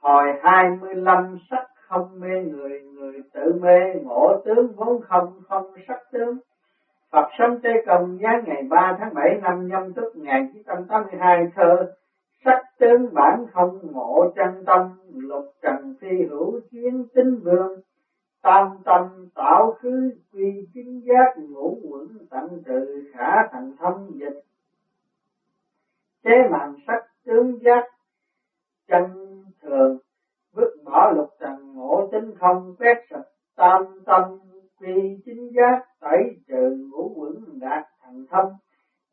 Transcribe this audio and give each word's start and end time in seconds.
Hồi 0.00 0.24
hai 0.42 0.70
mươi 0.80 0.94
lăm 0.94 1.38
sắc 1.50 1.66
không 1.88 2.20
mê 2.20 2.44
người, 2.44 2.80
người 2.80 3.22
tự 3.32 3.58
mê, 3.60 3.94
ngộ 4.04 4.42
tướng 4.44 4.72
vốn 4.76 5.00
không, 5.02 5.40
không 5.48 5.74
sắc 5.88 5.98
tướng. 6.12 6.38
Phật 7.12 7.28
sống 7.38 7.60
Tây 7.62 7.72
Công 7.86 8.18
giá 8.22 8.30
ngày 8.44 8.62
3 8.70 8.96
tháng 9.00 9.14
7 9.14 9.40
năm 9.42 9.68
nhâm 9.68 9.92
tuất 9.94 10.16
1982 10.16 11.46
thơ 11.54 11.94
Sắc 12.44 12.62
tướng 12.78 13.14
bản 13.14 13.46
không 13.52 13.78
ngộ 13.92 14.32
chân 14.36 14.64
tâm, 14.66 14.80
lục 15.14 15.44
trần 15.62 15.94
phi 16.00 16.24
hữu 16.28 16.60
chiến 16.70 17.04
tinh 17.14 17.40
vương. 17.42 17.80
Tam 18.42 18.78
tâm 18.84 19.26
tạo 19.34 19.72
khứ 19.80 20.12
quy 20.32 20.66
chính 20.74 21.00
giác 21.00 21.34
ngũ 21.38 21.78
quẩn 21.90 22.08
tận 22.30 22.62
trừ 22.66 23.10
khả 23.14 23.48
thành 23.52 23.72
thông 23.78 24.10
dịch. 24.18 24.40
Chế 26.24 26.48
mạng 26.50 26.74
sắc 26.86 27.02
tướng 27.24 27.58
giác 27.60 27.84
chân 28.88 29.29
thường 29.70 29.98
vứt 30.54 30.70
bỏ 30.84 31.10
lục 31.16 31.28
trần 31.40 31.74
ngộ 31.74 32.08
tính 32.12 32.34
không 32.40 32.74
quét 32.78 32.94
sạch, 33.10 33.28
tam 33.56 33.82
tâm 34.06 34.22
quy 34.80 35.18
chính 35.24 35.50
giác, 35.56 35.84
tẩy 36.00 36.18
trừ 36.48 36.88
ngũ 36.90 37.12
quẩn 37.16 37.60
đạt 37.60 37.84
thành 38.02 38.24
thông. 38.30 38.52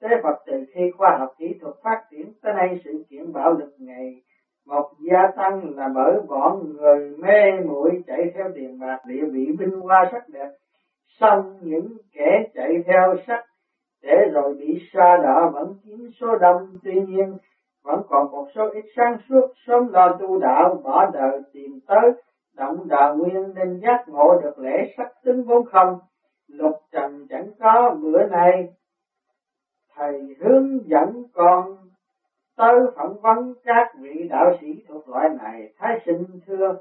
Thế 0.02 0.08
Phật 0.24 0.36
từ 0.46 0.66
khi 0.74 0.82
khoa 0.98 1.18
học 1.20 1.30
kỹ 1.38 1.46
thuật 1.62 1.76
phát 1.84 2.04
triển 2.12 2.34
tới 2.42 2.54
nay, 2.54 2.82
sự 2.86 3.04
kiện 3.10 3.34
bạo 3.34 3.52
lực 3.54 3.76
ngày 3.80 4.22
một 4.66 4.92
gia 5.00 5.32
tăng 5.36 5.76
là 5.76 5.90
bởi 5.96 6.20
bọn 6.28 6.74
người 6.74 7.16
mê 7.18 7.52
muội 7.66 8.04
chạy 8.08 8.32
theo 8.36 8.46
tiền 8.56 8.80
bạc, 8.80 9.00
địa 9.08 9.26
vị 9.32 9.48
vinh 9.60 9.80
hoa 9.80 10.10
sắc 10.12 10.30
đẹp 10.30 10.50
xong 11.20 11.58
những 11.62 11.88
kẻ 12.14 12.44
chạy 12.54 12.84
theo 12.86 13.16
sắc, 13.28 13.46
để 14.04 14.16
rồi 14.34 14.56
bị 14.60 14.82
xa 14.94 15.18
đỏ 15.24 15.52
vẫn 15.54 15.74
chiếm 15.84 16.00
số 16.20 16.28
đông. 16.42 16.58
Tuy 16.84 16.94
nhiên 17.08 17.38
vẫn 17.88 18.02
còn 18.10 18.32
một 18.32 18.48
số 18.56 18.70
ít 18.74 18.86
sáng 18.96 19.18
suốt, 19.30 19.54
sớm 19.68 19.88
lo 19.94 20.18
tu 20.20 20.40
đạo, 20.40 20.82
bỏ 20.84 21.06
đời 21.14 21.40
tìm 21.54 21.80
tới, 21.88 22.12
động 22.56 22.88
đà 22.88 23.14
nguyên 23.14 23.54
nên 23.56 23.80
giác 23.84 24.04
ngộ 24.08 24.42
được 24.42 24.60
lễ 24.60 24.94
sắc 24.98 25.08
tính 25.24 25.44
vốn 25.44 25.66
không. 25.66 26.00
Lục 26.48 26.74
trần 26.92 27.28
chẳng 27.30 27.52
có, 27.60 27.96
bữa 28.02 28.24
nay 28.24 28.68
thầy 29.96 30.36
hướng 30.40 30.90
dẫn 30.90 31.24
con 31.34 31.78
tới 32.58 32.76
phỏng 32.96 33.22
vấn 33.22 33.54
các 33.64 33.88
vị 34.00 34.28
đạo 34.30 34.52
sĩ 34.62 34.68
thuộc 34.88 35.10
loại 35.10 35.30
này. 35.30 35.74
Thái 35.78 36.02
sinh 36.06 36.26
thưa, 36.46 36.76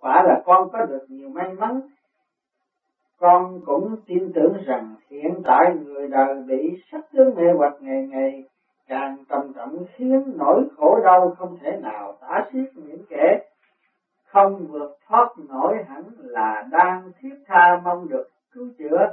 quả 0.00 0.22
là 0.22 0.42
con 0.44 0.68
có 0.72 0.84
được 0.84 1.06
nhiều 1.08 1.28
may 1.28 1.52
mắn. 1.52 1.80
Con 3.18 3.60
cũng 3.66 3.96
tin 4.06 4.32
tưởng 4.34 4.56
rằng 4.66 4.94
hiện 5.10 5.42
tại 5.44 5.74
người 5.84 6.08
đời 6.08 6.42
bị 6.48 6.82
sắc 6.92 7.00
tướng 7.12 7.34
mê 7.34 7.52
hoặc 7.56 7.72
ngày 7.80 8.06
ngày 8.10 8.44
càng 8.90 9.16
trầm 9.28 9.52
trọng 9.56 9.84
khiến 9.96 10.32
nỗi 10.36 10.64
khổ 10.76 11.00
đau 11.04 11.34
không 11.38 11.56
thể 11.62 11.76
nào 11.82 12.14
tả 12.20 12.44
xiết 12.52 12.68
những 12.74 13.02
kẻ 13.08 13.38
không 14.26 14.66
vượt 14.66 14.96
thoát 15.08 15.28
nổi 15.48 15.84
hẳn 15.88 16.02
là 16.16 16.64
đang 16.70 17.10
thiết 17.20 17.34
tha 17.46 17.80
mong 17.84 18.08
được 18.08 18.28
cứu 18.54 18.68
chữa 18.78 19.06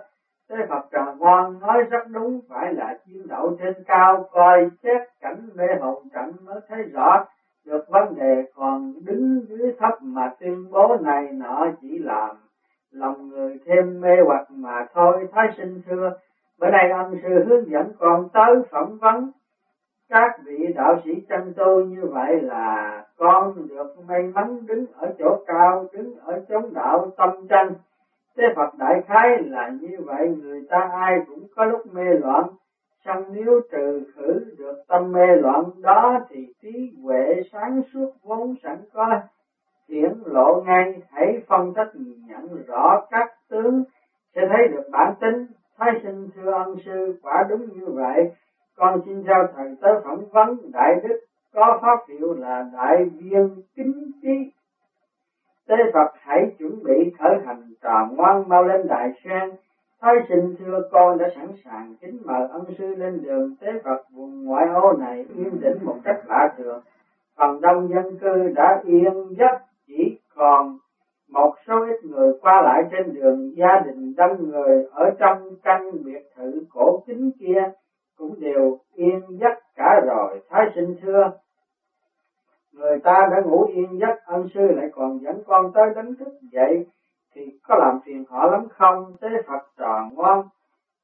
Thế 0.50 0.56
Phật 0.70 0.82
Trần 0.92 1.18
Quang 1.20 1.60
nói 1.60 1.84
rất 1.90 2.08
đúng, 2.12 2.42
phải 2.50 2.74
là 2.74 2.98
chiến 3.06 3.28
đậu 3.28 3.56
trên 3.60 3.74
cao, 3.88 4.30
coi 4.32 4.70
xét 4.84 5.02
cảnh 5.20 5.48
mê 5.56 5.66
hồn 5.82 6.04
cảnh 6.14 6.32
mới 6.46 6.60
thấy 6.68 6.84
rõ 6.84 7.26
được 7.66 7.90
vấn 7.90 8.16
đề, 8.16 8.44
còn 8.56 8.94
đứng 9.06 9.46
dưới 9.50 9.72
thấp 9.80 9.94
mà 10.02 10.34
tuyên 10.40 10.72
bố 10.72 10.96
này 11.02 11.32
nọ 11.32 11.68
chỉ 11.82 11.98
làm 11.98 12.36
lòng 12.92 13.30
người 13.30 13.60
thêm 13.66 14.02
mê 14.02 14.22
hoặc 14.26 14.48
mà 14.50 14.86
thôi. 14.94 15.28
Thái 15.32 15.48
sinh 15.58 15.82
xưa. 15.88 16.12
bữa 16.60 16.70
nay 16.70 16.90
ông 16.90 17.16
sư 17.24 17.30
hướng 17.46 17.70
dẫn 17.72 17.92
con 18.00 18.30
tới 18.34 18.56
phỏng 18.72 18.98
vấn 18.98 19.32
các 20.10 20.40
vị 20.46 20.74
đạo 20.76 20.96
sĩ 21.06 21.12
chân 21.30 21.54
tu 21.58 21.80
như 21.80 22.06
vậy 22.06 22.42
là 22.42 23.04
con 23.18 23.68
được 23.70 23.96
may 24.08 24.24
mắn 24.24 24.66
đứng 24.66 24.86
ở 24.94 25.14
chỗ 25.20 25.44
cao, 25.48 25.86
đứng 25.94 26.16
ở 26.20 26.40
chống 26.50 26.74
đạo 26.74 27.12
tâm 27.18 27.48
chân 27.50 27.76
Thế 28.38 28.44
Phật 28.56 28.78
đại 28.80 29.04
khái 29.08 29.44
là 29.44 29.70
như 29.82 30.02
vậy, 30.06 30.36
người 30.42 30.62
ta 30.70 30.90
ai 30.94 31.14
cũng 31.28 31.48
có 31.56 31.66
lúc 31.66 31.82
mê 31.94 32.04
loạn, 32.22 32.44
xong 33.06 33.24
nếu 33.32 33.60
trừ 33.72 34.04
khử 34.16 34.56
được 34.58 34.84
tâm 34.88 35.12
mê 35.12 35.36
loạn 35.36 35.64
đó 35.82 36.20
thì 36.30 36.48
trí 36.62 36.94
huệ 37.04 37.42
sáng 37.52 37.82
suốt 37.94 38.12
vốn 38.24 38.54
sẵn 38.64 38.78
có 38.94 39.20
hiển 39.90 40.14
lộ 40.26 40.62
ngay, 40.66 41.02
hãy 41.12 41.42
phân 41.48 41.74
tích 41.74 42.00
nhận 42.28 42.64
rõ 42.68 43.06
các 43.12 43.28
tướng 43.50 43.84
sẽ 44.36 44.42
thấy 44.50 44.68
được 44.68 44.84
bản 44.92 45.14
tính. 45.20 45.46
Thái 45.78 45.92
sinh 46.04 46.28
thưa 46.36 46.52
ân 46.52 46.76
sư, 46.86 47.20
quả 47.22 47.46
đúng 47.50 47.66
như 47.74 47.86
vậy. 47.86 48.32
Con 48.78 49.02
xin 49.06 49.24
giao 49.28 49.48
thầy 49.56 49.68
tới 49.82 49.94
phỏng 50.04 50.26
vấn, 50.32 50.58
Đại 50.74 50.96
Đức 51.04 51.20
có 51.54 51.80
pháp 51.82 51.98
hiệu 52.08 52.34
là 52.34 52.70
Đại 52.74 53.06
Viên 53.06 53.56
Kính 53.76 54.12
Trí 54.22 54.52
Tế 55.68 55.76
Phật 55.94 56.12
hãy 56.20 56.56
chuẩn 56.60 56.84
bị 56.84 57.14
khởi 57.20 57.36
hành 57.46 57.62
trò 57.82 58.08
ngoan 58.12 58.50
mau 58.50 58.64
lên 58.64 58.88
đại 58.88 59.12
sen. 59.24 59.52
Thái 60.02 60.16
sinh 60.30 60.56
thưa 60.60 60.80
con 60.92 61.18
đã 61.18 61.26
sẵn 61.36 61.52
sàng 61.66 61.96
kính 62.02 62.18
mời 62.24 62.48
ân 62.52 62.64
sư 62.78 62.96
lên 62.96 63.22
đường 63.22 63.56
tế 63.60 63.68
Phật 63.84 64.04
vùng 64.14 64.44
ngoại 64.44 64.66
ô 64.74 64.94
này 64.94 65.26
yên 65.36 65.60
tĩnh 65.62 65.86
một 65.86 65.96
cách 66.04 66.20
lạ 66.28 66.54
thường. 66.58 66.82
Phần 67.38 67.62
đông 67.62 67.90
dân 67.90 68.18
cư 68.18 68.48
đã 68.56 68.82
yên 68.84 69.14
giấc, 69.38 69.58
chỉ 69.88 70.20
còn 70.36 70.78
một 71.30 71.54
số 71.68 71.86
ít 71.86 72.04
người 72.04 72.34
qua 72.42 72.62
lại 72.62 72.84
trên 72.92 73.14
đường 73.14 73.56
gia 73.56 73.80
đình 73.86 74.14
đông 74.18 74.50
người 74.50 74.86
ở 74.92 75.12
trong 75.20 75.50
căn 75.64 75.92
biệt 76.06 76.22
thự 76.36 76.66
cổ 76.74 77.04
kính 77.08 77.32
kia 77.40 77.72
cũng 78.18 78.40
đều 78.40 78.78
yên 78.94 79.22
giấc 79.30 79.60
cả 79.76 80.02
rồi. 80.06 80.42
Thái 80.50 80.66
sinh 80.76 80.96
thưa, 81.02 81.32
người 82.74 83.00
ta 83.04 83.28
đã 83.32 83.42
ngủ 83.46 83.66
yên 83.74 84.00
giấc, 84.00 84.16
ân 84.26 84.48
sư 84.54 84.62
lại 84.62 84.88
còn 84.94 85.20
dẫn 85.22 85.44
con 85.48 85.72
tới 85.74 85.86
đánh 85.96 86.16
thức. 86.16 86.34
Dậy 86.52 86.86
thì 87.36 87.60
có 87.64 87.76
làm 87.76 88.00
phiền 88.06 88.24
họ 88.30 88.52
lắm 88.52 88.68
không? 88.70 89.14
Thế 89.22 89.28
phật 89.48 89.68
tròn 89.78 90.10
ngoan. 90.14 90.42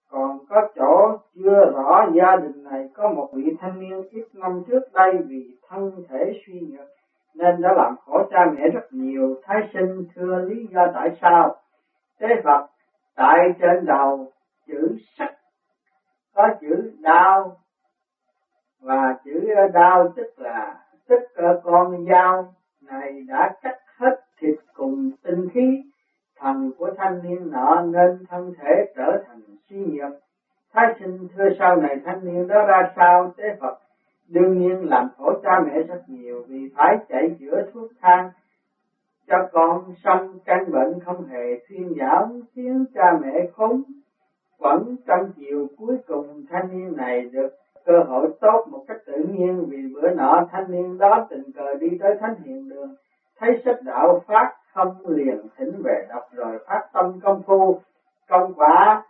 Còn 0.10 0.40
có 0.50 0.70
chỗ 0.76 1.18
chưa 1.36 1.72
rõ 1.76 2.06
gia 2.14 2.36
đình 2.36 2.64
này, 2.64 2.90
có 2.94 3.10
một 3.10 3.30
vị 3.34 3.44
thanh 3.60 3.80
niên 3.80 4.02
ít 4.12 4.26
năm 4.34 4.64
trước 4.68 4.82
đây 4.94 5.14
vì 5.28 5.58
thân 5.70 5.92
thể 6.10 6.42
suy 6.46 6.60
nhược 6.60 6.88
nên 7.36 7.62
đã 7.62 7.74
làm 7.74 7.96
khổ 8.06 8.24
cha 8.32 8.46
mẹ 8.56 8.70
rất 8.70 8.88
nhiều. 8.92 9.36
Thái 9.44 9.70
sinh 9.74 10.04
thưa 10.16 10.36
lý 10.36 10.68
do 10.72 10.88
tại 10.94 11.18
sao? 11.22 11.56
Thế 12.20 12.28
phật 12.44 12.68
tại 13.16 13.38
trên 13.60 13.86
đầu 13.86 14.32
chữ 14.68 14.98
sắc 15.18 15.34
có 16.34 16.50
chữ 16.62 16.92
đau 17.02 17.58
và 18.82 19.18
chữ 19.26 19.48
ờ, 19.56 19.68
đau 19.74 20.14
tức 20.16 20.40
là, 20.40 20.76
tức 21.08 21.20
con 21.64 22.06
dao 22.10 22.54
này 22.82 23.22
đã 23.28 23.56
cắt 23.62 23.78
hết 23.98 24.20
thịt 24.42 24.56
cùng 24.74 25.10
tinh 25.24 25.48
khí, 25.54 25.84
thần 26.40 26.72
của 26.78 26.92
thanh 26.98 27.22
niên 27.24 27.52
nọ 27.52 27.82
nên 27.82 28.24
thân 28.30 28.52
thể 28.58 28.94
trở 28.96 29.18
thành 29.28 29.42
suy 29.70 29.78
nhược. 29.78 30.12
Thái 30.74 30.88
sinh 31.00 31.26
thưa 31.34 31.48
sau 31.60 31.76
này 31.76 31.96
thanh 32.06 32.26
niên 32.26 32.48
đó 32.48 32.64
ra 32.68 32.94
sao 32.96 33.28
tế 33.38 33.44
phật? 33.60 33.78
Đương 34.28 34.58
nhiên 34.58 34.90
làm 34.90 35.08
khổ 35.18 35.34
cha 35.44 35.60
mẹ 35.66 35.82
rất 35.88 36.00
nhiều 36.08 36.44
vì 36.48 36.70
phải 36.76 36.96
chạy 37.10 37.36
chữa 37.40 37.62
thuốc 37.74 37.88
thang. 38.02 38.30
Cho 39.28 39.38
con 39.52 39.92
xong 40.04 40.38
căn 40.46 40.72
bệnh 40.72 41.00
không 41.06 41.26
hề 41.26 41.56
thuyên 41.70 41.96
giảm, 42.00 42.42
khiến 42.54 42.86
cha 42.94 43.18
mẹ 43.22 43.46
khốn 43.52 43.84
vẫn 44.64 44.96
trong 45.08 45.30
chiều 45.36 45.68
cuối 45.78 45.98
cùng 46.08 46.44
thanh 46.50 46.72
niên 46.72 46.98
này 46.98 47.26
được 47.32 47.48
cơ 47.86 48.00
hội 48.08 48.28
tốt 48.42 48.66
một 48.72 48.84
cách 48.88 48.98
tự 49.06 49.24
nhiên 49.24 49.66
vì 49.70 49.78
bữa 49.94 50.12
nọ 50.12 50.46
thanh 50.52 50.72
niên 50.72 50.98
đó 50.98 51.28
tình 51.30 51.52
cờ 51.56 51.76
đi 51.80 51.98
tới 52.00 52.12
thánh 52.22 52.36
hiện 52.44 52.70
đường. 52.70 52.94
Thấy 53.40 53.62
sách 53.66 53.78
đạo 53.86 54.22
phát 54.28 54.54
không 54.74 55.08
liền 55.08 55.38
thỉnh 55.58 55.82
về 55.84 56.06
đọc 56.10 56.24
rồi 56.32 56.58
phát 56.68 56.82
tâm 56.94 57.20
công 57.24 57.42
phu. 57.46 57.76
Công 58.30 58.54
quả 58.56 59.04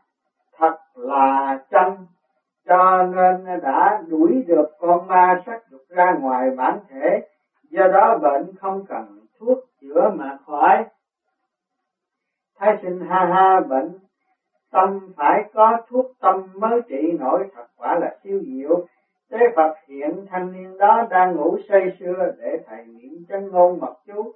thật 0.58 0.75
là 0.96 1.58
chân 1.72 2.06
cho 2.66 3.03
nên 3.03 3.62
đã 3.62 4.02
đuổi 4.08 4.44
được 4.47 4.70
con 4.80 5.08
ma 5.08 5.35
sắc 5.46 5.59
dục 5.72 5.81
ra 5.90 6.14
ngoài 6.14 6.50
bản 6.58 6.80
thể, 6.90 7.20
do 7.70 7.88
đó 7.88 8.17
bệnh 8.22 8.53
không 8.59 8.82
cần 8.88 9.20
thuốc 9.40 9.58
chữa 9.82 10.09
mà 10.09 10.35
khỏi. 10.46 10.84
Thái 12.59 12.79
sinh 12.82 13.02
ha 13.02 13.26
ha, 13.26 13.59
bệnh 13.59 13.97
tâm 14.73 14.99
phải 15.17 15.43
có 15.53 15.78
thuốc 15.90 16.05
tâm 16.22 16.47
mới 16.53 16.81
trị 16.87 17.11
nổi, 17.20 17.47
thật 17.55 17.66
quả 17.78 17.99
là 17.99 18.17
siêu 18.23 18.41
diệu. 18.46 18.85
Thế 19.31 19.40
Phật 19.55 19.73
hiện 19.87 20.25
thanh 20.29 20.52
niên 20.52 20.78
đó 20.78 21.08
đang 21.09 21.35
ngủ 21.35 21.58
say 21.70 21.81
sưa 21.99 22.31
để 22.37 22.58
thầy 22.67 22.85
niệm 22.85 23.25
chân 23.29 23.47
ngôn 23.52 23.79
mật 23.79 23.93
chú. 24.08 24.31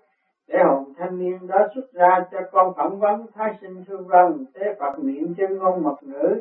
Để 0.47 0.59
hồn 0.63 0.93
thanh 0.97 1.19
niên 1.19 1.47
đó 1.47 1.67
xuất 1.75 1.93
ra 1.93 2.25
cho 2.31 2.39
con 2.51 2.73
phỏng 2.77 2.99
vấn 2.99 3.25
thái 3.35 3.53
sinh 3.61 3.83
thư 3.87 3.97
vân, 3.97 4.45
thế 4.55 4.75
Phật 4.79 4.99
niệm 4.99 5.33
chân 5.37 5.57
ngôn 5.57 5.83
mật 5.83 5.95
ngữ. 6.01 6.39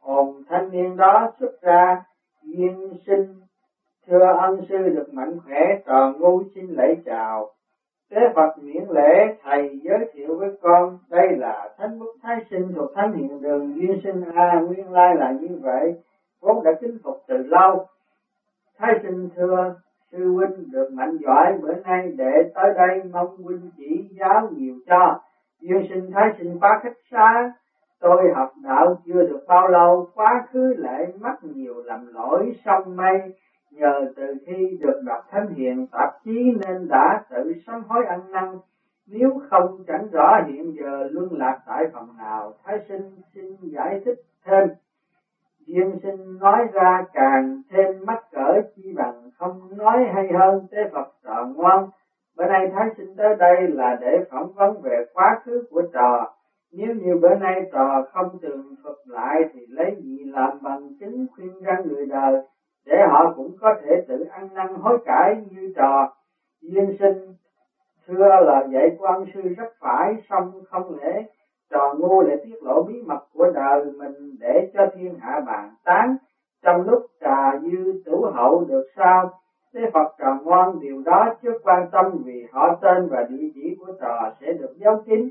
Hồn 0.00 0.42
thanh 0.48 0.70
niên 0.70 0.96
đó 0.96 1.32
xuất 1.40 1.52
ra, 1.62 2.02
duyên 2.42 2.92
sinh, 3.06 3.40
thưa 4.06 4.32
ân 4.40 4.60
sư 4.68 4.76
được 4.76 5.08
mạnh 5.12 5.38
khỏe 5.44 5.60
tròn 5.86 6.20
ngu 6.20 6.42
xin 6.54 6.66
lễ 6.70 6.96
chào. 7.04 7.50
Tế 8.14 8.20
Phật 8.34 8.58
miễn 8.62 8.84
lễ, 8.90 9.36
thầy 9.42 9.80
giới 9.82 9.98
thiệu 10.12 10.36
với 10.38 10.48
con, 10.62 10.98
đây 11.10 11.28
là 11.36 11.68
thánh 11.78 11.98
bút 11.98 12.12
thái 12.22 12.36
sinh 12.50 12.72
thuộc 12.74 12.90
thánh 12.94 13.12
hiện 13.12 13.42
đường 13.42 13.74
duyên 13.76 14.00
sinh 14.04 14.22
a, 14.34 14.60
nguyên 14.60 14.92
lai 14.92 15.14
là 15.18 15.32
như 15.40 15.58
vậy, 15.62 15.94
vốn 16.40 16.64
đã 16.64 16.70
kính 16.80 16.98
phục 17.04 17.16
từ 17.28 17.36
lâu. 17.36 17.86
Thái 18.78 18.90
sinh 19.02 19.28
thưa, 19.36 19.74
sư 20.12 20.32
huynh 20.32 20.70
được 20.72 20.88
mạnh 20.92 21.16
giỏi, 21.20 21.58
bữa 21.62 21.74
nay 21.74 22.12
để 22.16 22.50
tới 22.54 22.70
đây 22.76 23.02
mong 23.12 23.36
huynh 23.36 23.70
chỉ 23.76 24.08
giáo 24.20 24.48
nhiều 24.52 24.74
cho. 24.86 25.20
Duyên 25.60 25.86
sinh 25.88 26.10
thái 26.14 26.28
sinh 26.38 26.58
phá 26.60 26.68
khách 26.82 26.96
xa 27.10 27.52
tôi 28.00 28.32
học 28.34 28.52
đạo 28.64 28.96
chưa 29.06 29.22
được 29.22 29.44
bao 29.48 29.68
lâu, 29.68 30.08
quá 30.14 30.46
khứ 30.52 30.74
lại 30.78 31.06
mắc 31.20 31.36
nhiều 31.42 31.74
lầm 31.84 32.06
lỗi 32.14 32.56
sông 32.64 32.96
may 32.96 33.18
nhờ 33.72 34.12
từ 34.16 34.34
khi 34.46 34.78
được 34.80 35.00
đọc 35.06 35.24
thánh 35.30 35.48
hiền, 35.48 35.86
tạp 35.86 36.24
chí 36.24 36.52
nên 36.66 36.88
đã 36.88 37.24
tự 37.30 37.52
sám 37.66 37.82
hối 37.88 38.04
ăn 38.06 38.32
năn 38.32 38.58
nếu 39.06 39.40
không 39.50 39.84
chẳng 39.86 40.08
rõ 40.12 40.40
hiện 40.46 40.74
giờ 40.80 41.08
luân 41.10 41.28
lạc 41.32 41.58
tại 41.66 41.84
phòng 41.92 42.08
nào, 42.18 42.54
thái 42.64 42.78
sinh 42.88 43.10
xin 43.34 43.56
giải 43.62 44.00
thích 44.04 44.20
thêm 44.44 44.68
Duyên 45.66 45.98
sinh 46.02 46.38
nói 46.38 46.66
ra 46.72 47.04
càng 47.12 47.62
thêm 47.70 47.86
mắc 48.06 48.24
cỡ, 48.30 48.60
chi 48.76 48.92
bằng 48.96 49.30
không 49.36 49.76
nói 49.76 49.98
hay 50.14 50.28
hơn 50.32 50.66
tế 50.70 50.78
Phật 50.92 51.12
trò 51.24 51.46
ngoan. 51.54 51.88
Bữa 52.36 52.46
nay 52.46 52.70
Thái 52.74 52.88
sinh 52.96 53.16
tới 53.16 53.34
đây 53.38 53.68
là 53.68 53.98
để 54.00 54.18
phỏng 54.30 54.52
vấn 54.52 54.80
về 54.82 55.04
quá 55.14 55.40
khứ 55.44 55.64
của 55.70 55.82
trò. 55.92 56.34
Nếu 56.72 56.94
như 56.94 57.16
bữa 57.22 57.34
nay 57.34 57.70
trò 57.72 58.04
không 58.12 58.38
tường 58.42 58.74
thuật 58.82 58.96
lại 59.06 59.40
thì 59.52 59.60
lấy 59.68 59.96
gì 60.02 60.24
làm 60.24 60.58
bằng 60.62 60.88
chứng 61.00 61.26
khuyên 61.36 61.62
ra 61.62 61.76
người 61.84 62.06
đời 62.06 62.42
để 62.86 62.96
họ 63.10 63.32
cũng 63.36 63.56
có 63.60 63.72
thể 63.80 64.04
tự 64.08 64.24
ăn 64.24 64.54
năn 64.54 64.74
hối 64.74 64.96
cải 65.04 65.40
như 65.50 65.72
trò. 65.76 66.06
Duyên 66.60 66.90
sinh 66.98 67.32
thưa 68.06 68.38
là 68.46 68.66
dạy 68.72 68.90
của 68.98 69.06
ông 69.06 69.24
sư 69.34 69.40
rất 69.56 69.68
phải, 69.80 70.16
song 70.30 70.60
không 70.70 70.94
lẽ 71.00 71.24
trò 71.70 71.94
ngu 71.98 72.20
lại 72.22 72.36
tiết 72.44 72.62
lộ 72.62 72.80
bí 72.80 73.02
mật 73.06 73.20
của 73.34 73.48
đời 73.54 73.90
mình 73.98 74.36
để 74.40 74.70
cho 74.74 74.84
thiên 74.94 75.14
hạ 75.18 75.40
bàn 75.46 75.70
tán 75.84 76.14
trong 76.62 76.82
lúc 76.82 77.00
trà 77.20 77.56
dư 77.56 77.92
tử 78.04 78.16
hậu 78.34 78.64
được 78.68 78.82
sao 78.96 79.30
Thế 79.74 79.80
Phật 79.92 80.06
trò 80.18 80.36
ngoan 80.42 80.78
điều 80.80 81.02
đó 81.04 81.28
chứ 81.42 81.52
quan 81.62 81.84
tâm 81.92 82.18
vì 82.24 82.44
họ 82.50 82.78
tên 82.80 83.08
và 83.08 83.22
địa 83.28 83.46
chỉ 83.54 83.74
của 83.78 83.90
trò 84.00 84.28
sẽ 84.40 84.52
được 84.52 84.72
giấu 84.76 84.96
kín. 85.04 85.28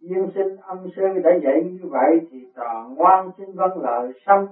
Duyên 0.00 0.26
sinh 0.34 0.56
ân 0.60 0.86
sư 0.96 1.02
đã 1.22 1.30
dạy 1.42 1.62
như 1.62 1.86
vậy 1.90 2.20
thì 2.30 2.36
trò 2.56 2.86
ngoan 2.96 3.28
xin 3.36 3.54
vâng 3.54 3.78
lời 3.78 4.10
xong. 4.26 4.46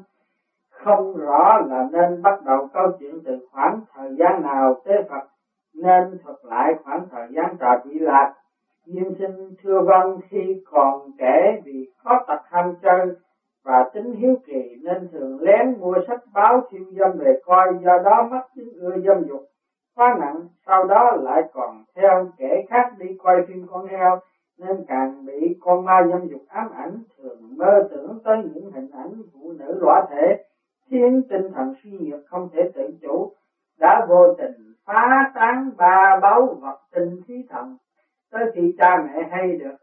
Không 0.83 1.17
rõ 1.17 1.61
là 1.69 1.89
nên 1.93 2.23
bắt 2.23 2.45
đầu 2.45 2.69
câu 2.73 2.89
chuyện 3.01 3.23
từ 3.25 3.47
khoảng 3.51 3.81
thời 3.95 4.15
gian 4.19 4.43
nào 4.43 4.77
Thế 4.85 4.93
Phật, 5.09 5.25
nên 5.75 6.19
thuật 6.25 6.37
lại 6.43 6.75
khoảng 6.85 7.07
thời 7.11 7.29
gian 7.31 7.57
trò 7.61 7.83
bị 7.85 7.99
lạc. 7.99 8.35
Nhưng 8.87 9.15
sinh 9.19 9.51
thưa 9.63 9.81
vâng 9.81 10.19
khi 10.29 10.65
còn 10.71 11.11
kể 11.19 11.63
vì 11.65 11.89
có 12.05 12.25
tật 12.29 12.41
ham 12.51 12.75
chơi 12.83 13.07
và 13.65 13.91
tính 13.95 14.13
hiếu 14.13 14.35
kỳ 14.47 14.77
nên 14.83 15.09
thường 15.13 15.39
lén 15.41 15.81
mua 15.81 15.99
sách 16.09 16.21
báo 16.35 16.61
khiêu 16.71 16.85
dâm 16.99 17.17
về 17.19 17.41
coi, 17.47 17.67
do 17.85 17.99
đó 18.05 18.29
mất 18.31 18.41
tính 18.57 18.73
ưa 18.81 18.97
dâm 19.05 19.25
dục, 19.29 19.41
quá 19.97 20.17
nặng, 20.21 20.47
sau 20.67 20.85
đó 20.85 21.17
lại 21.23 21.43
còn 21.53 21.85
theo 21.97 22.27
kẻ 22.39 22.65
khác 22.69 22.91
đi 22.99 23.07
coi 23.23 23.43
phim 23.49 23.67
con 23.71 23.87
heo, 23.87 24.19
nên 24.59 24.85
càng 24.89 25.25
bị 25.27 25.59
con 25.61 25.85
ma 25.85 26.07
dâm 26.11 26.27
dục 26.27 26.41
ám 26.49 26.71
ảnh, 26.77 26.97
thường 27.19 27.39
mơ 27.57 27.89
tưởng 27.91 28.19
tới 28.25 28.37
những 28.55 28.71
hình 28.73 28.91
ảnh 28.91 29.13
phụ 29.33 29.53
nữ 29.59 29.79
lõa 29.81 30.07
thể 30.11 30.45
khiến 30.91 31.23
tinh 31.29 31.51
thần 31.55 31.75
suy 31.83 31.91
nhược 31.91 32.27
không 32.27 32.49
thể 32.53 32.71
tự 32.75 32.95
chủ, 33.03 33.33
đã 33.79 34.07
vô 34.09 34.33
tình 34.39 34.73
phá 34.85 35.33
tán 35.35 35.71
ba 35.77 36.19
báu 36.23 36.59
vật 36.61 36.79
tình 36.93 37.21
khí 37.27 37.45
thần. 37.49 37.77
Tới 38.31 38.47
khi 38.55 38.75
cha 38.79 39.03
mẹ 39.07 39.29
hay 39.31 39.53
được 39.53 39.75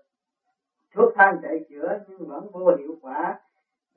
thuốc 0.95 1.11
thang 1.15 1.37
chạy 1.41 1.65
chữa 1.69 1.99
nhưng 2.07 2.27
vẫn 2.27 2.47
vô 2.51 2.71
hiệu 2.79 2.95
quả. 3.01 3.39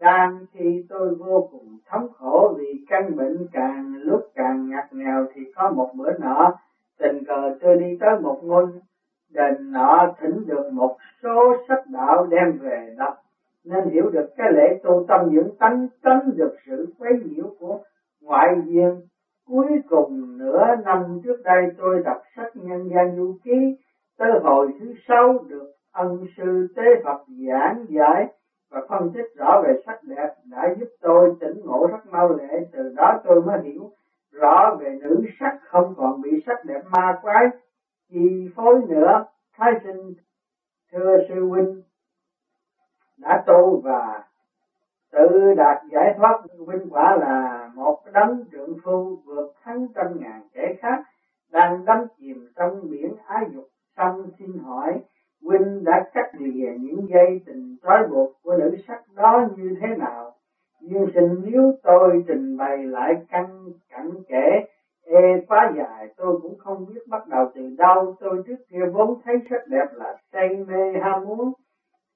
Đang 0.00 0.44
khi 0.52 0.86
tôi 0.88 1.14
vô 1.14 1.48
cùng 1.52 1.78
thống 1.86 2.08
khổ 2.12 2.54
vì 2.58 2.84
căn 2.88 3.16
bệnh 3.16 3.46
càng 3.52 3.94
lúc 3.96 4.22
càng 4.34 4.70
ngặt 4.70 4.92
nghèo 4.92 5.26
thì 5.34 5.42
có 5.56 5.70
một 5.70 5.90
bữa 5.94 6.12
nọ, 6.18 6.58
tình 6.98 7.24
cờ 7.24 7.56
tôi 7.60 7.76
đi 7.76 7.96
tới 8.00 8.20
một 8.22 8.38
ngôi 8.42 8.66
đền 9.28 9.72
nọ 9.72 10.14
thỉnh 10.20 10.46
được 10.46 10.72
một 10.72 10.96
số 11.22 11.54
sách 11.68 11.84
đạo 11.86 12.26
đem 12.26 12.58
về 12.60 12.94
đọc 12.98 13.23
nên 13.64 13.88
hiểu 13.90 14.10
được 14.10 14.26
cái 14.36 14.52
lễ 14.52 14.80
tu 14.82 15.04
tâm 15.08 15.30
dưỡng 15.34 15.56
tánh 15.56 15.88
tránh 16.02 16.30
được 16.36 16.54
sự 16.66 16.92
quấy 16.98 17.12
nhiễu 17.24 17.54
của 17.58 17.78
ngoại 18.20 18.48
viên. 18.66 19.00
Cuối 19.46 19.66
cùng 19.88 20.38
nửa 20.38 20.66
năm 20.84 21.20
trước 21.24 21.36
đây 21.44 21.62
tôi 21.78 22.02
đọc 22.04 22.22
sách 22.36 22.56
nhân 22.56 22.88
gian 22.94 23.16
du 23.16 23.36
ký, 23.44 23.76
tới 24.18 24.30
hồi 24.42 24.68
thứ 24.80 24.94
sáu 25.08 25.38
được 25.48 25.72
ân 25.92 26.24
sư 26.36 26.66
tế 26.76 26.82
Phật 27.04 27.24
giảng 27.48 27.84
giải 27.88 28.26
và 28.70 28.80
phân 28.88 29.10
tích 29.14 29.36
rõ 29.36 29.62
về 29.64 29.82
sắc 29.86 30.04
đẹp 30.04 30.34
đã 30.44 30.74
giúp 30.78 30.88
tôi 31.00 31.34
tỉnh 31.40 31.60
ngộ 31.64 31.86
rất 31.86 32.06
mau 32.10 32.36
lẹ 32.36 32.60
từ 32.72 32.92
đó 32.96 33.20
tôi 33.24 33.42
mới 33.42 33.60
hiểu 33.62 33.90
rõ 34.32 34.76
về 34.80 34.98
nữ 35.02 35.24
sắc 35.40 35.58
không 35.68 35.94
còn 35.96 36.22
bị 36.22 36.30
sắc 36.46 36.64
đẹp 36.64 36.80
ma 36.90 37.18
quái 37.22 37.44
chi 38.08 38.50
phối 38.56 38.82
nữa 38.88 39.24
thái 39.56 39.72
sinh 39.84 40.12
thưa 40.92 41.16
sư 41.28 41.48
huynh 41.48 41.82
đã 43.16 43.44
tu 43.46 43.80
và 43.84 44.22
tự 45.24 45.54
đạt 45.56 45.82
giải 45.92 46.14
thoát 46.16 46.40
huynh 46.66 46.90
quả 46.90 47.16
là 47.16 47.70
một 47.74 47.98
đấng 48.12 48.44
trượng 48.52 48.76
phu 48.84 49.16
vượt 49.24 49.52
thắng 49.64 49.86
trăm 49.94 50.06
ngàn 50.20 50.40
kẻ 50.54 50.74
khác 50.78 51.02
đang 51.52 51.84
đắm 51.84 51.98
chìm 52.18 52.36
trong 52.56 52.90
biển 52.90 53.14
ái 53.26 53.44
dục 53.54 53.64
xong 53.96 54.22
xin 54.38 54.58
hỏi, 54.64 55.00
huynh 55.42 55.84
đã 55.84 56.10
cắt 56.14 56.30
lìa 56.38 56.70
những 56.78 57.08
dây 57.08 57.40
tình 57.46 57.76
trói 57.82 58.06
buộc 58.10 58.30
của 58.42 58.54
nữ 58.54 58.76
sắc 58.88 59.00
đó 59.16 59.46
như 59.56 59.76
thế 59.80 59.86
nào? 59.98 60.32
Nhưng 60.80 61.06
xin 61.14 61.24
nếu 61.44 61.72
tôi 61.82 62.24
trình 62.28 62.56
bày 62.56 62.78
lại 62.82 63.14
căn 63.30 63.46
cảnh 63.90 64.10
kể 64.28 64.50
ê 65.06 65.20
e 65.20 65.40
quá 65.48 65.72
dài, 65.76 66.08
tôi 66.16 66.38
cũng 66.42 66.58
không 66.58 66.86
biết 66.88 67.00
bắt 67.08 67.28
đầu 67.28 67.50
từ 67.54 67.74
đâu. 67.78 68.14
Tôi 68.20 68.42
trước 68.46 68.58
kia 68.70 68.84
vốn 68.92 69.20
thấy 69.24 69.34
sắc 69.50 69.60
đẹp 69.68 69.86
là 69.92 70.16
say 70.32 70.48
mê 70.66 71.00
ham 71.02 71.24
muốn 71.24 71.52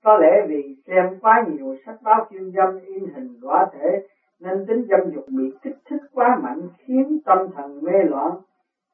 có 0.09 0.19
lẽ 0.19 0.47
vì 0.49 0.77
xem 0.87 1.19
quá 1.21 1.45
nhiều 1.49 1.77
sách 1.87 2.03
báo 2.03 2.27
khiêu 2.31 2.51
dâm 2.51 2.79
in 2.81 3.05
hình 3.15 3.37
lõa 3.41 3.67
thể, 3.73 4.07
nên 4.41 4.67
tính 4.67 4.87
dâm 4.89 5.15
dục 5.15 5.25
bị 5.29 5.53
kích 5.63 5.77
thích 5.91 6.03
quá 6.13 6.39
mạnh 6.43 6.61
khiến 6.79 7.19
tâm 7.25 7.39
thần 7.57 7.85
mê 7.85 7.93
loạn. 8.05 8.33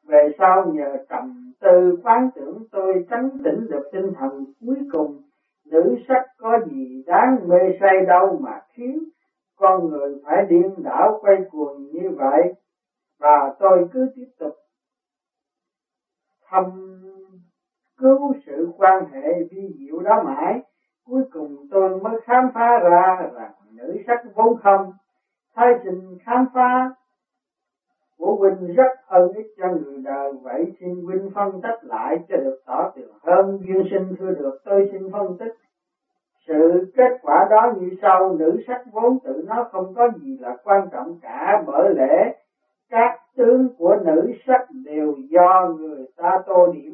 Về 0.07 0.29
sau 0.39 0.73
nhờ 0.73 0.97
trầm 1.09 1.53
tư 1.61 1.99
quán 2.03 2.31
tưởng 2.35 2.63
tôi 2.73 3.05
tránh 3.11 3.31
tỉnh 3.45 3.67
được 3.71 3.89
tinh 3.93 4.13
thần 4.19 4.45
cuối 4.61 4.77
cùng, 4.93 5.23
nữ 5.67 5.97
sắc 6.09 6.27
có 6.39 6.59
gì 6.67 7.03
đáng 7.07 7.49
mê 7.49 7.59
say 7.81 8.07
đâu 8.07 8.39
mà 8.43 8.61
khiến 8.73 8.99
con 9.57 9.89
người 9.89 10.21
phải 10.25 10.47
điên 10.49 10.75
đảo 10.85 11.19
quay 11.21 11.37
cuồng 11.51 11.83
như 11.93 12.11
vậy. 12.17 12.55
Và 13.21 13.55
tôi 13.59 13.89
cứ 13.93 14.09
tiếp 14.17 14.29
tục 14.39 14.55
thăm 16.47 16.65
cứu 17.99 18.35
sự 18.47 18.73
quan 18.77 19.05
hệ 19.13 19.23
vi 19.51 19.75
diệu 19.79 20.01
đó 20.01 20.23
mãi 20.25 20.63
cuối 21.07 21.23
cùng 21.33 21.57
tôi 21.71 22.01
mới 22.01 22.21
khám 22.25 22.51
phá 22.55 22.79
ra 22.79 23.31
rằng 23.35 23.53
nữ 23.73 23.97
sắc 24.07 24.25
vốn 24.35 24.57
không. 24.63 24.93
Thay 25.55 25.75
trình 25.85 26.19
khám 26.25 26.47
phá, 26.55 26.95
của 28.19 28.35
huynh 28.35 28.75
rất 28.75 28.93
ân 29.07 29.33
ích 29.33 29.47
cho 29.59 29.69
người 29.69 29.99
đời. 30.05 30.33
Vậy 30.43 30.73
xin 30.81 31.05
huynh 31.05 31.31
phân 31.35 31.61
tích 31.63 31.79
lại 31.83 32.19
cho 32.29 32.37
được 32.37 32.59
tỏ 32.67 32.93
tường 32.97 33.15
hơn. 33.23 33.59
Duyên 33.67 33.87
sinh 33.91 34.17
thưa 34.19 34.31
được, 34.31 34.59
tôi 34.65 34.89
xin 34.93 35.13
phân 35.13 35.39
tích. 35.39 35.55
Sự 36.47 36.93
kết 36.97 37.19
quả 37.23 37.47
đó 37.51 37.73
như 37.81 37.91
sau. 38.03 38.33
Nữ 38.33 38.61
sắc 38.67 38.85
vốn 38.93 39.19
tự 39.25 39.45
nó 39.49 39.69
không 39.73 39.95
có 39.95 40.09
gì 40.23 40.39
là 40.41 40.57
quan 40.65 40.89
trọng 40.93 41.19
cả. 41.23 41.63
Bởi 41.67 41.95
lẽ, 41.97 42.35
các 42.91 43.21
tướng 43.37 43.69
của 43.79 43.97
nữ 44.05 44.33
sắc 44.47 44.67
đều 44.85 45.15
do 45.31 45.69
người 45.79 46.07
ta 46.17 46.43
tô 46.47 46.73
điểm 46.73 46.94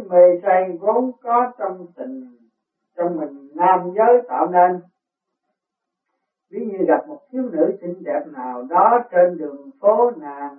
tính 0.00 0.08
mê 0.08 0.40
say 0.42 0.78
vốn 0.80 1.12
có 1.22 1.52
trong 1.58 1.86
tình 1.96 2.36
trong 2.96 3.16
mình 3.16 3.48
nam 3.54 3.90
giới 3.94 4.22
tạo 4.28 4.46
nên. 4.46 4.80
Ví 6.50 6.64
như 6.64 6.84
gặp 6.86 7.08
một 7.08 7.18
thiếu 7.32 7.42
nữ 7.52 7.72
xinh 7.80 8.02
đẹp 8.04 8.20
nào 8.32 8.62
đó 8.70 8.98
trên 9.10 9.38
đường 9.38 9.70
phố 9.80 10.10
nàng, 10.10 10.56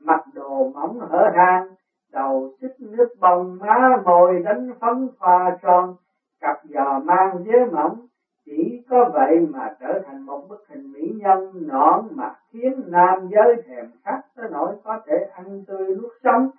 mặc 0.00 0.24
đồ 0.34 0.70
mỏng 0.74 0.98
hở 1.00 1.30
hang, 1.34 1.68
đầu 2.12 2.50
xích 2.60 2.74
nước 2.78 3.08
bông 3.20 3.58
má 3.60 3.96
môi 4.04 4.42
đánh 4.44 4.70
phấn 4.80 5.08
pha 5.18 5.56
son, 5.62 5.94
cặp 6.40 6.56
giò 6.64 6.98
mang 7.04 7.44
dế 7.46 7.64
mỏng. 7.72 8.06
Chỉ 8.46 8.82
có 8.90 9.10
vậy 9.12 9.46
mà 9.50 9.74
trở 9.80 10.02
thành 10.06 10.26
một 10.26 10.48
bức 10.48 10.68
hình 10.68 10.92
mỹ 10.92 11.12
nhân 11.16 11.66
nõn 11.66 12.06
mà 12.10 12.34
khiến 12.52 12.82
nam 12.86 13.28
giới 13.30 13.62
thèm 13.66 13.84
khát 14.04 14.20
tới 14.36 14.48
nỗi 14.50 14.74
có 14.84 14.98
thể 15.06 15.16
ăn 15.34 15.62
tươi 15.66 15.94
nuốt 15.94 16.12
sống. 16.24 16.50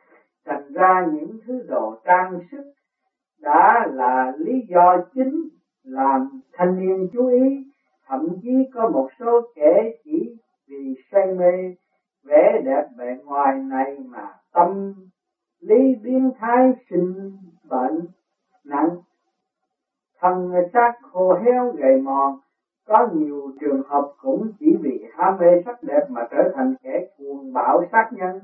Thành 0.45 0.73
ra 0.73 1.07
nhiều 1.11 1.20
trang 2.21 2.39
sức 2.51 2.73
đã 3.39 3.87
là 3.93 4.33
lý 4.37 4.53
do 4.69 4.97
chính 5.13 5.49
làm 5.83 6.41
thanh 6.53 6.79
niên 6.79 7.07
chú 7.13 7.27
ý. 7.27 7.65
Thậm 8.07 8.27
chí 8.41 8.69
có 8.73 8.89
một 8.89 9.09
số 9.19 9.41
kẻ 9.55 9.91
chỉ 10.03 10.35
vì 10.67 10.95
say 11.11 11.33
mê 11.33 11.75
vẻ 12.23 12.61
đẹp 12.65 12.87
bề 12.97 13.05
ngoài 13.23 13.59
này 13.59 13.97
mà 14.05 14.33
tâm 14.53 14.93
lý 15.59 15.95
biến 16.03 16.31
thái, 16.39 16.73
sinh 16.89 17.31
bệnh, 17.69 18.07
nặng. 18.65 18.95
Thân 20.19 20.51
xác 20.73 20.93
khô 21.01 21.33
héo 21.33 21.71
gầy 21.71 22.01
mòn, 22.01 22.37
có 22.87 23.07
nhiều 23.13 23.51
trường 23.59 23.81
hợp 23.87 24.13
cũng 24.21 24.51
chỉ 24.59 24.75
vì 24.81 25.05
ham 25.17 25.37
mê 25.39 25.47
sắc 25.65 25.83
đẹp 25.83 26.05
mà 26.09 26.21
trở 26.31 26.51
thành 26.55 26.73
kẻ 26.83 27.05
cuồng 27.17 27.53
bạo 27.53 27.83
sát 27.91 28.09
nhân 28.11 28.39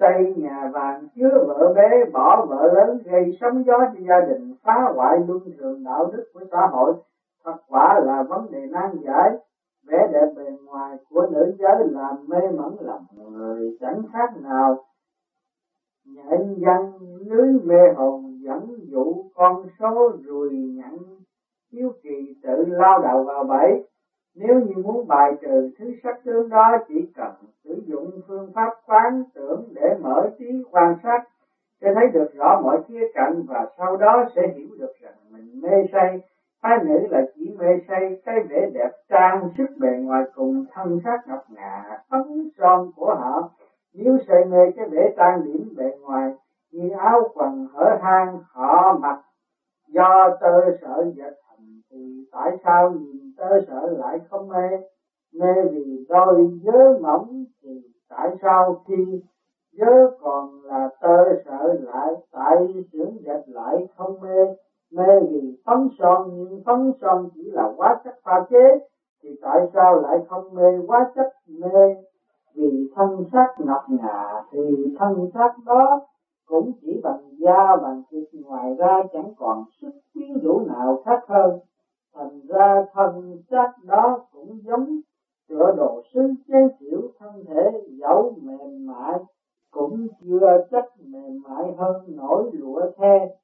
xây 0.00 0.34
nhà 0.36 0.70
vàng, 0.72 1.06
chứa 1.16 1.44
vợ 1.46 1.72
bé, 1.76 2.04
bỏ 2.12 2.46
vợ 2.48 2.68
lớn, 2.72 3.02
gây 3.04 3.38
sóng 3.40 3.64
gió 3.66 3.78
cho 3.94 4.00
gia 4.08 4.20
đình, 4.20 4.54
phá 4.62 4.92
hoại 4.94 5.18
luân 5.26 5.40
thường 5.58 5.84
đạo 5.84 6.08
đức 6.12 6.22
của 6.34 6.44
xã 6.50 6.66
hội. 6.72 6.92
Thật 7.44 7.54
quả 7.68 8.00
là 8.04 8.22
vấn 8.22 8.50
đề 8.50 8.66
nan 8.70 8.96
giải, 9.04 9.30
vẻ 9.86 10.06
đẹp 10.12 10.26
bề 10.36 10.50
ngoài 10.66 10.96
của 11.10 11.26
nữ 11.30 11.54
giới 11.58 11.84
làm 11.84 12.28
mê 12.28 12.50
mẩn 12.56 12.76
lòng 12.80 13.04
người. 13.16 13.76
Chẳng 13.80 14.02
khác 14.12 14.30
nào 14.42 14.76
nhện 16.04 16.58
dân 16.58 16.98
lưới 17.28 17.50
mê 17.64 17.88
hồn 17.96 18.22
dẫn 18.40 18.76
dụ 18.90 19.24
con 19.34 19.64
số 19.80 20.12
rùi 20.26 20.50
nhặn, 20.76 20.98
hiếu 21.72 21.90
kỳ 22.02 22.34
tự 22.42 22.64
lao 22.66 22.98
đầu 22.98 23.22
vào 23.22 23.44
bẫy 23.44 23.89
nếu 24.42 24.58
như 24.58 24.78
muốn 24.78 25.06
bài 25.08 25.32
trừ 25.40 25.70
thứ 25.78 25.92
sắc 26.02 26.24
tướng 26.24 26.48
đó, 26.48 26.76
chỉ 26.88 27.04
cần 27.14 27.32
sử 27.64 27.82
dụng 27.86 28.20
phương 28.28 28.50
pháp 28.54 28.70
quán 28.86 29.22
tưởng 29.34 29.64
để 29.74 29.94
mở 30.02 30.26
trí 30.38 30.62
quan 30.70 30.94
sát, 31.02 31.18
sẽ 31.80 31.92
thấy 31.94 32.08
được 32.08 32.32
rõ 32.32 32.56
mọi 32.62 32.78
khía 32.88 33.04
cạnh 33.14 33.42
và 33.48 33.66
sau 33.78 33.96
đó 33.96 34.24
sẽ 34.34 34.42
hiểu 34.54 34.68
được 34.78 34.90
rằng 35.02 35.14
mình 35.30 35.60
mê 35.62 35.82
say. 35.92 36.18
Phái 36.62 36.78
nữ 36.78 37.06
là 37.06 37.22
chỉ 37.34 37.50
mê 37.58 37.66
say, 37.88 38.14
cái 38.24 38.40
vẻ 38.48 38.66
đẹp 38.74 38.88
trang 39.08 39.46
sức 39.58 39.68
bề 39.80 39.98
ngoài 40.00 40.22
cùng 40.34 40.62
thân 40.72 40.98
xác 41.04 41.16
ngọc 41.26 41.40
ngà 41.48 41.96
phấn 42.10 42.44
son 42.58 42.88
của 42.96 43.14
họ. 43.14 43.44
Nếu 43.94 44.16
say 44.28 44.44
mê 44.44 44.68
cái 44.76 44.84
vẻ 44.86 45.08
trang 45.16 45.42
điểm 45.42 45.72
bề 45.76 45.92
ngoài 46.00 46.32
như 46.72 46.90
áo 46.90 47.22
quần, 47.34 47.66
hở 47.72 47.94
hang, 48.00 48.36
họ 48.52 48.92
mặc 48.92 49.16
do 49.88 50.28
tơ 50.40 50.70
sợ 50.80 51.04
dệt 51.14 51.32
thành 51.48 51.80
thì 51.90 52.24
tại 52.32 52.52
sao 52.64 52.90
nhìn 52.90 53.29
tơ 53.40 53.58
sợ 53.66 53.86
lại 53.98 54.18
không 54.30 54.48
mê. 54.48 54.78
Mê 55.32 55.64
vì 55.72 56.06
đôi 56.08 56.48
nhớ 56.62 56.96
mỏng 57.00 57.44
thì 57.62 57.70
tại 58.08 58.32
sao 58.42 58.76
khi 58.88 59.20
nhớ 59.72 60.08
còn 60.20 60.64
là 60.64 60.88
tơ 61.00 61.34
sợ 61.44 61.74
lại 61.78 62.14
tại 62.32 62.82
xưởng 62.92 63.22
dệt 63.24 63.42
lại 63.46 63.86
không 63.96 64.20
mê? 64.20 64.52
Mê 64.92 65.20
vì 65.30 65.56
phấn 65.66 65.88
son, 65.98 66.28
nhưng 66.36 66.58
phấn 66.66 66.92
son 67.00 67.26
chỉ 67.34 67.50
là 67.50 67.68
quá 67.76 67.94
chất 68.04 68.14
pha 68.24 68.40
chế 68.50 68.76
thì 69.22 69.30
tại 69.42 69.64
sao 69.74 69.96
lại 69.96 70.18
không 70.26 70.54
mê 70.54 70.80
quá 70.86 71.04
chất 71.14 71.28
mê? 71.46 71.94
Vì 72.54 72.86
thân 72.94 73.22
xác 73.32 73.46
ngọc 73.58 73.82
ngà 73.88 74.40
thì 74.52 74.88
thân 74.98 75.26
xác 75.34 75.50
đó 75.64 76.00
cũng 76.46 76.72
chỉ 76.80 77.00
bằng 77.02 77.30
da, 77.38 77.76
bằng 77.76 78.00
thịt 78.10 78.24
ngoài 78.32 78.74
ra 78.78 79.00
chẳng 79.12 79.30
còn 79.36 79.64
sức 79.82 79.94
quyến 80.14 80.38
rũ 80.42 80.60
nào 80.60 80.96
khác 81.04 81.20
hơn 81.28 81.58
thành 82.14 82.40
ra 82.48 82.84
thân 82.94 83.42
xác 83.50 83.72
đó 83.86 84.26
cũng 84.32 84.58
giống 84.64 85.00
tựa 85.48 85.74
đồ 85.76 86.02
sứ 86.14 86.20
chế 86.48 86.58
chịu 86.80 87.12
thân 87.18 87.44
thể 87.48 87.70
dẫu 88.00 88.38
mềm 88.42 88.86
mại, 88.86 89.18
cũng 89.70 90.06
chưa 90.20 90.66
chắc 90.70 90.84
mềm 91.04 91.42
mại 91.42 91.64
hơn 91.78 92.16
nổi 92.16 92.50
lụa 92.52 92.80
the. 92.98 93.36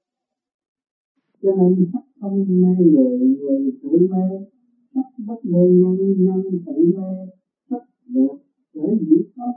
Cho 1.43 1.51
nên 1.53 1.87
sắc 1.93 2.03
không 2.21 2.45
mê 2.49 2.85
người 2.85 3.19
người 3.19 3.73
tự 3.83 4.09
mê, 4.11 4.47
sắc 4.95 5.25
bất 5.27 5.45
mê 5.45 5.69
nhân 5.69 6.15
nhân 6.19 6.43
tự 6.67 6.73
mê, 6.97 7.27
sắc 7.71 7.83
đẹp 8.07 8.37
sở 8.75 8.81
dĩ 9.01 9.17
có, 9.37 9.53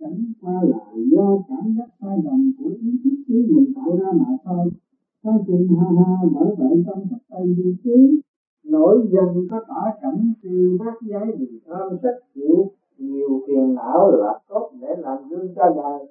chẳng 0.00 0.32
qua 0.40 0.62
là 0.62 0.92
do 1.10 1.38
cảm 1.48 1.74
giác 1.78 1.88
sai 2.00 2.18
lầm 2.24 2.52
của 2.58 2.70
ý 2.80 2.90
thức 3.04 3.16
trí 3.26 3.34
mình 3.34 3.72
tạo 3.76 3.96
ra 3.96 4.12
mà 4.12 4.36
thôi. 4.44 4.70
Nói 5.24 5.38
chừng 5.46 5.68
ha 5.68 5.86
ha 5.96 6.16
bởi 6.34 6.54
vậy 6.58 6.84
trong 6.86 7.04
sách 7.10 7.22
Tây 7.28 7.54
di 7.56 7.74
Ký 7.84 8.19
dân 9.12 9.46
có 9.50 9.60
tỏ 9.68 9.82
cảnh 10.02 10.32
từ 10.42 10.76
bát 10.80 10.94
giấy 11.02 11.36
vì 11.38 11.60
tham 11.66 11.96
sách 12.02 12.20
chịu, 12.34 12.72
nhiều 12.98 13.40
phiền 13.46 13.74
não 13.74 14.10
là 14.10 14.38
tốt 14.48 14.70
để 14.80 14.88
làm 14.98 15.28
gương 15.28 15.54
cho 15.56 15.64
đời 15.76 16.08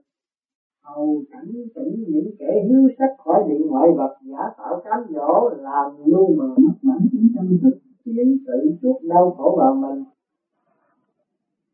hầu 0.96 1.24
cảnh 1.32 1.52
tỉnh 1.76 2.06
những 2.08 2.32
kẻ 2.40 2.66
hiếu 2.68 2.90
sắc 3.00 3.10
khỏi 3.18 3.44
bị 3.50 3.64
ngoại 3.66 3.88
vật, 3.98 4.16
giả 4.22 4.44
tạo 4.58 4.82
cám 4.86 5.00
dỗ 5.10 5.50
làm 5.58 5.92
lu 6.06 6.36
mờ 6.38 6.56
mắt 6.58 6.74
bản 6.82 7.08
tính 7.12 7.28
tâm 7.36 7.58
thực 7.62 7.78
tiến 8.04 8.38
tự 8.48 8.72
chuốc 8.82 9.04
đau 9.04 9.36
khổ 9.38 9.56
vào 9.58 9.76
mình. 9.76 10.04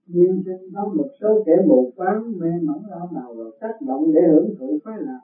Nguyên 0.07 0.43
sinh 0.45 0.69
có 0.75 0.93
một 0.95 1.07
số 1.21 1.43
kẻ 1.45 1.53
mù 1.67 1.91
quáng, 1.95 2.39
mê 2.39 2.49
mẩn 2.63 2.77
lao 2.89 3.09
nào 3.13 3.35
rồi 3.35 3.51
tác 3.61 3.81
động 3.87 4.13
để 4.13 4.21
hưởng 4.31 4.55
thụ 4.59 4.79
khoái 4.83 4.97
lạc. 4.99 5.21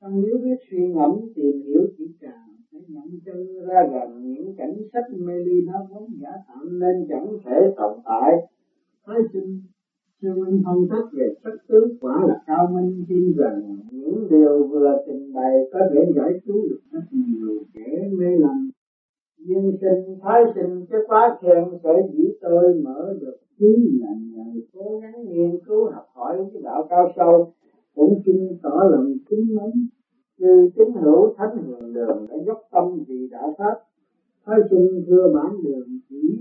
Trong 0.00 0.22
nếu 0.22 0.38
biết 0.44 0.56
suy 0.70 0.88
ngẫm, 0.88 1.10
tìm 1.34 1.62
hiểu 1.66 1.80
chỉ 1.98 2.04
càng 2.20 2.55
phải 2.72 2.80
nhận 2.88 3.08
tư 3.26 3.66
ra 3.68 3.82
rằng 3.92 4.32
những 4.32 4.54
cảnh 4.56 4.74
sách 4.92 5.04
mê 5.18 5.34
ly 5.44 5.60
nó 5.66 5.86
vốn 5.90 6.08
giả 6.20 6.30
tạo 6.48 6.64
nên 6.64 7.06
chẳng 7.08 7.38
thể 7.44 7.72
tồn 7.76 7.98
tại. 8.04 8.32
Thái 9.06 9.18
sinh, 9.32 9.60
sư 10.22 10.28
minh 10.34 10.62
phân 10.64 10.88
tích 10.90 11.18
về 11.18 11.34
sắc 11.44 11.54
tướng 11.68 11.98
quả 12.00 12.24
là 12.28 12.42
cao 12.46 12.68
minh 12.74 13.04
tin 13.08 13.32
rằng 13.36 13.62
những 13.90 14.28
điều 14.30 14.66
vừa 14.66 14.96
trình 15.06 15.32
bày 15.34 15.54
có 15.72 15.80
thể 15.92 16.12
giải 16.16 16.32
cứu 16.46 16.56
được 16.68 16.80
rất 16.92 17.04
nhiều 17.10 17.58
kẻ 17.74 18.08
mê 18.18 18.26
lầm. 18.38 18.70
Nhưng 19.38 19.76
sinh 19.80 20.18
thái 20.22 20.42
sinh 20.54 20.86
cái 20.90 21.00
quá 21.06 21.38
khen 21.42 21.64
sở 21.82 21.92
dĩ 22.12 22.24
tôi 22.40 22.74
mở 22.84 23.14
được 23.20 23.36
trí 23.58 24.00
là 24.00 24.08
nhờ 24.32 24.60
cố 24.72 25.00
gắng 25.02 25.24
nghiên 25.28 25.58
cứu 25.66 25.90
học 25.90 26.06
hỏi 26.14 26.36
cái 26.52 26.62
đạo 26.62 26.86
cao 26.90 27.12
sâu. 27.16 27.52
Cũng 27.94 28.22
xin 28.26 28.58
tỏ 28.62 28.88
lòng 28.90 29.12
kính 29.30 29.46
mến 29.56 29.88
như 30.38 30.70
tín 30.76 30.88
hữu 31.02 31.34
thánh 31.36 31.56
hiền 31.66 31.94
đường 31.94 32.26
đã 32.30 32.36
dốc 32.46 32.58
tâm 32.70 33.04
vì 33.08 33.28
đạo 33.30 33.54
pháp 33.58 33.80
thôi 34.46 34.56
sinh 34.70 35.04
thưa 35.06 35.32
bản 35.34 35.62
đường 35.64 35.88
chỉ 36.08 36.38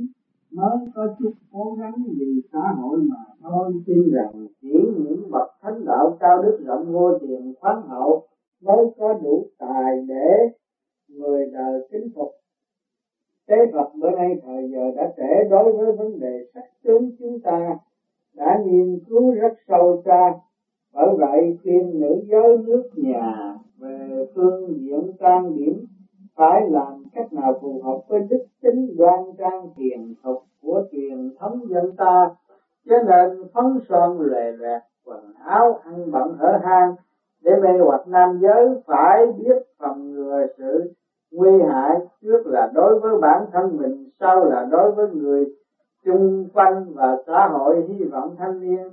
mới 0.52 0.78
có 0.96 1.08
chút 1.20 1.32
cố 1.52 1.78
gắng 1.80 1.96
vì 2.20 2.42
xã 2.54 2.74
hội 2.82 2.98
mà 2.98 3.24
thôi 3.42 3.74
tin 3.86 4.12
rằng 4.14 4.48
chỉ 4.62 4.75
những 4.98 5.32
bậc 5.32 5.48
thánh 5.62 5.86
đạo 5.86 6.18
cao 6.20 6.44
đức 6.44 6.58
rộng 6.66 6.94
vô 6.94 7.12
tiền 7.22 7.54
khoáng 7.60 7.88
hậu 7.88 8.28
mới 8.62 8.86
có 8.98 9.14
đủ 9.14 9.46
tài 9.58 9.96
để 10.08 10.56
người 11.08 11.46
đời 11.54 11.88
kính 11.92 12.08
phục 12.16 12.30
Thế 13.48 13.56
Phật 13.72 13.96
bữa 13.96 14.12
nay 14.12 14.36
thời 14.44 14.70
giờ 14.72 14.92
đã 14.96 15.14
trễ 15.18 15.50
đối 15.50 15.74
với 15.74 15.92
vấn 15.92 16.20
đề 16.20 16.44
sắc 16.54 16.64
tướng 16.84 17.10
chúng 17.20 17.40
ta 17.40 17.75
đã 18.36 18.58
nghiên 18.66 19.00
cứu 19.08 19.32
rất 19.32 19.52
sâu 19.68 20.02
xa. 20.06 20.34
Bởi 20.96 21.16
vậy 21.18 21.58
khuyên 21.64 22.00
nữ 22.00 22.24
giới 22.25 22.58
nước 22.58 22.84
nhà 22.96 23.54
về 23.80 24.25
phương 24.36 24.78
diện 24.80 25.12
trang 25.20 25.56
điểm 25.56 25.86
phải 26.36 26.70
làm 26.70 27.04
cách 27.14 27.34
nào 27.34 27.54
phù 27.62 27.82
hợp 27.84 27.98
với 28.08 28.20
đức 28.30 28.44
tính 28.62 28.96
đoan 28.98 29.20
trang 29.38 29.68
thiền 29.78 30.14
thuật 30.24 30.38
của 30.62 30.82
truyền 30.92 31.32
thống 31.40 31.70
dân 31.70 31.92
ta. 31.98 32.30
Cho 32.86 33.00
nên 33.00 33.44
phấn 33.54 33.80
son 33.90 34.22
lề 34.22 34.52
lẹt, 34.52 34.82
quần 35.06 35.34
áo 35.46 35.80
ăn 35.84 36.12
bận 36.12 36.34
hở 36.34 36.58
hang 36.64 36.92
để 37.44 37.52
mê 37.62 37.80
hoặc 37.86 38.08
nam 38.08 38.40
giới 38.42 38.75
phải 38.86 39.25
biết 39.38 39.58
phòng 39.80 40.12
ngừa 40.12 40.46
sự 40.58 40.90
nguy 41.32 41.62
hại 41.62 42.00
trước 42.22 42.46
là 42.46 42.68
đối 42.74 43.00
với 43.00 43.16
bản 43.22 43.46
thân 43.52 43.78
mình, 43.78 44.08
sau 44.20 44.46
là 44.46 44.64
đối 44.64 44.92
với 44.92 45.08
người 45.08 45.46
chung 46.06 46.48
quanh 46.54 46.94
và 46.94 47.16
xã 47.28 47.48
hội, 47.48 47.84
hy 47.88 48.04
vọng 48.04 48.36
thanh 48.38 48.60
niên 48.60 48.90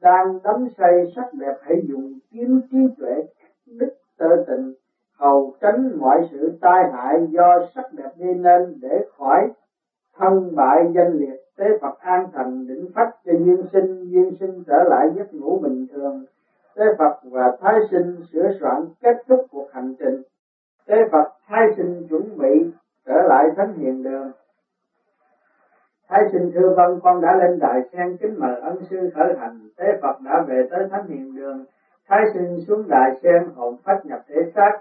đang 0.00 0.38
đắm 0.44 0.66
say, 0.78 1.12
sắc 1.16 1.34
đẹp 1.40 1.54
hãy 1.60 1.76
dùng 1.88 2.14
kiếm 2.30 2.60
trí 2.70 2.78
tuệ, 2.98 3.22
đức 3.66 3.90
tơ 4.18 4.26
tình. 4.46 4.72
Hầu 5.18 5.54
tránh 5.60 5.98
mọi 5.98 6.28
sự 6.32 6.58
tai 6.60 6.84
hại 6.92 7.26
do 7.30 7.58
sắc 7.74 7.84
đẹp 7.96 8.10
gây 8.18 8.34
nên 8.34 8.78
để 8.80 9.00
khỏi 9.18 9.48
thân 10.16 10.56
bại 10.56 10.92
danh 10.94 11.12
liệt. 11.12 11.36
Tế 11.56 11.64
Phật 11.80 11.98
an 11.98 12.26
thành 12.32 12.66
định 12.66 12.88
phách 12.94 13.10
cho 13.24 13.32
duyên 13.32 13.62
sinh 13.72 14.04
duyên 14.04 14.34
sinh 14.40 14.62
trở 14.66 14.84
lại 14.84 15.08
giấc 15.14 15.34
ngủ 15.34 15.58
bình 15.62 15.86
thường. 15.92 16.24
Tế 16.74 16.84
Phật 16.98 17.20
và 17.24 17.56
thái 17.60 17.74
sinh 17.90 18.20
sửa 18.32 18.48
soạn 18.60 18.86
kết 19.02 19.16
thúc 19.28 19.40
cuộc 19.50 19.66
hành 19.72 19.94
trình. 19.98 20.22
Tế 20.86 20.96
Phật, 21.12 21.28
thái 21.48 21.66
sinh 21.76 22.02
chuẩn 22.08 22.38
bị 22.38 22.70
trở 23.06 23.22
lại 23.28 23.48
thánh 23.56 23.72
hiền 23.78 24.02
đường. 24.02 24.30
Thái 26.10 26.28
sinh 26.32 26.50
thưa 26.54 26.72
vân 26.76 26.98
con 27.02 27.20
đã 27.20 27.34
lên 27.34 27.58
đài 27.60 27.82
sen 27.92 28.16
kính 28.20 28.38
mời 28.38 28.60
ân 28.60 28.82
sư 28.90 29.10
khởi 29.14 29.34
hành. 29.38 29.68
Thế 29.78 29.86
Phật 30.02 30.20
đã 30.24 30.44
về 30.48 30.62
tới 30.70 30.84
thánh 30.90 31.08
hiền 31.08 31.34
đường. 31.34 31.64
Thái 32.08 32.24
sinh 32.34 32.60
xuống 32.66 32.88
đài 32.88 33.10
sen 33.22 33.48
hồn 33.54 33.74
phách 33.84 34.06
nhập 34.06 34.20
thể 34.28 34.36
xác. 34.54 34.78